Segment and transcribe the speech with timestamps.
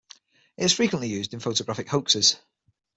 [0.57, 2.37] It is frequently used in photographic hoaxes.